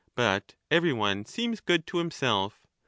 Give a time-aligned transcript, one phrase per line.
[0.15, 2.59] But every one seems good to himself.